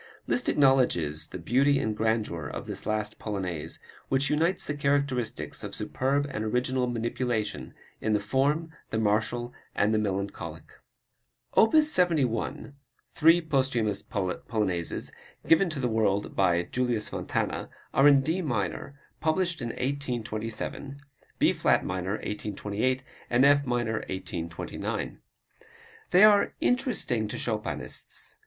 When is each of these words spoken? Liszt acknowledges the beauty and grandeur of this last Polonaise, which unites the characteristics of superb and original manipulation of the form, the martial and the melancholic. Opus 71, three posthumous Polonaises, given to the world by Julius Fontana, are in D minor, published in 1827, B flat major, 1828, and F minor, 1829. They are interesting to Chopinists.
Liszt 0.25 0.49
acknowledges 0.49 1.27
the 1.27 1.37
beauty 1.37 1.77
and 1.77 1.95
grandeur 1.95 2.47
of 2.47 2.65
this 2.65 2.87
last 2.87 3.19
Polonaise, 3.19 3.79
which 4.09 4.31
unites 4.31 4.65
the 4.65 4.73
characteristics 4.73 5.63
of 5.63 5.75
superb 5.75 6.25
and 6.31 6.43
original 6.43 6.87
manipulation 6.87 7.75
of 8.01 8.13
the 8.13 8.19
form, 8.19 8.71
the 8.89 8.97
martial 8.97 9.53
and 9.75 9.93
the 9.93 9.99
melancholic. 9.99 10.63
Opus 11.53 11.91
71, 11.91 12.73
three 13.11 13.41
posthumous 13.41 14.01
Polonaises, 14.01 15.11
given 15.47 15.69
to 15.69 15.79
the 15.79 15.87
world 15.87 16.35
by 16.35 16.63
Julius 16.63 17.07
Fontana, 17.09 17.69
are 17.93 18.07
in 18.07 18.21
D 18.21 18.41
minor, 18.41 18.99
published 19.19 19.61
in 19.61 19.67
1827, 19.67 20.99
B 21.37 21.53
flat 21.53 21.85
major, 21.85 22.13
1828, 22.13 23.03
and 23.29 23.45
F 23.45 23.67
minor, 23.67 23.99
1829. 24.09 25.19
They 26.09 26.23
are 26.23 26.55
interesting 26.59 27.27
to 27.27 27.37
Chopinists. 27.37 28.33